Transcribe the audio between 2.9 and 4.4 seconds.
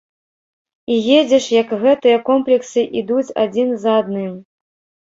ідуць адзін за адным.